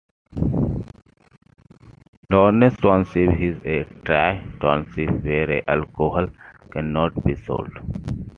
Lawrence 2.31 2.75
Township 2.77 3.39
is 3.39 3.55
a 3.63 3.83
dry 4.03 4.43
township 4.59 5.11
where 5.23 5.61
alcohol 5.69 6.25
cannot 6.71 7.23
be 7.23 7.35
sold. 7.35 7.69